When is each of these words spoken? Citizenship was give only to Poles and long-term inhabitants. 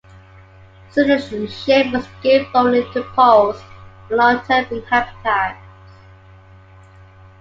Citizenship 0.89 1.93
was 1.93 2.07
give 2.23 2.47
only 2.55 2.83
to 2.91 3.03
Poles 3.13 3.61
and 4.09 4.17
long-term 4.17 4.65
inhabitants. 4.71 5.61